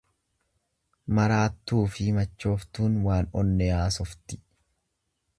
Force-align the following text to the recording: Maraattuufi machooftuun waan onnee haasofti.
Maraattuufi 1.17 2.07
machooftuun 2.19 2.95
waan 3.09 3.29
onnee 3.43 3.69
haasofti. 3.81 4.41